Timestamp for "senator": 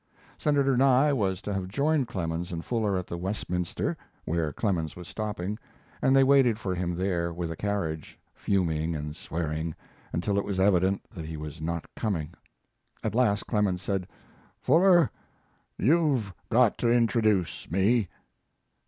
0.39-0.75